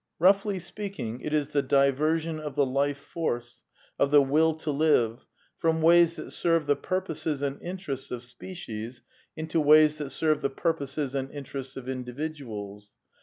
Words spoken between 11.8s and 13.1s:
individuals.